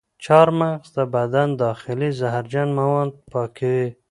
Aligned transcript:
چارمغز 0.23 0.87
د 0.97 0.99
بدن 1.15 1.49
داخلي 1.63 2.09
زهرجن 2.19 2.69
مواد 2.79 3.11
پاکوي. 3.31 3.87